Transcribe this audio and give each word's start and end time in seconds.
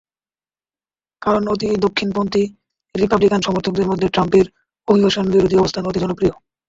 কারণ, 1.21 1.43
অতি 1.47 1.67
দক্ষিণপন্থী 1.77 2.43
রিপাবলিকান 2.95 3.41
সমর্থকদের 3.41 3.89
মধ্যে 3.89 4.07
ট্রাম্পের 4.09 4.45
অভিবাসনবিরোধী 4.87 5.55
অবস্থান 5.57 5.83
অতি 5.85 5.99
জনপ্রিয়। 6.01 6.33